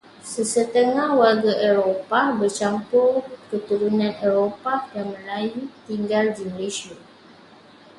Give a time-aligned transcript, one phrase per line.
[0.33, 3.11] Sesetengah warga Eropah bercampur
[3.53, 6.95] keturunan Eropah dan Melayu tinggal di Malaysia.